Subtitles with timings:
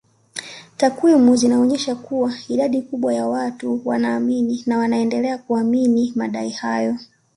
[0.77, 6.97] Takwimu zinaonyesha kuwa idadi kubwa ya watu wanaamini na wanaendelea kuamini madai hayo